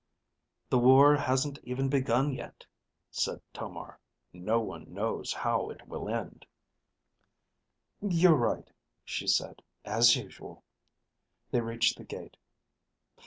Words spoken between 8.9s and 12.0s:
she said, "as usual." They reached